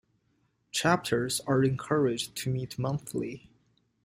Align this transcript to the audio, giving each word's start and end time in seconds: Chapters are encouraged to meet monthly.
Chapters 0.71 1.41
are 1.41 1.63
encouraged 1.63 2.35
to 2.37 2.49
meet 2.49 2.79
monthly. 2.79 3.51